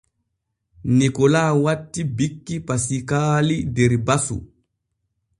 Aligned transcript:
Nikola 0.97 1.41
wattii 1.67 2.07
bikki 2.21 2.55
Pasiikaali 2.71 3.57
der 3.75 3.93
basu. 4.09 4.37